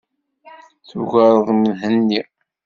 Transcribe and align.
Tugareḍ 0.89 1.47
Mhenni. 1.61 2.21